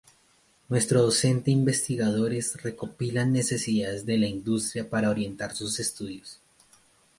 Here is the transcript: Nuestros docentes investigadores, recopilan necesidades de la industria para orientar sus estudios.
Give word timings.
Nuestros 0.67 1.03
docentes 1.03 1.49
investigadores, 1.49 2.59
recopilan 2.63 3.31
necesidades 3.31 4.03
de 4.03 4.17
la 4.17 4.25
industria 4.25 4.89
para 4.89 5.11
orientar 5.11 5.55
sus 5.55 5.79
estudios. 5.79 6.41